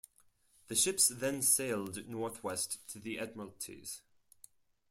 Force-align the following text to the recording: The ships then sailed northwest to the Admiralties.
The 0.67 0.73
ships 0.75 1.09
then 1.09 1.43
sailed 1.43 2.07
northwest 2.09 2.79
to 2.87 2.97
the 2.97 3.17
Admiralties. 3.19 4.01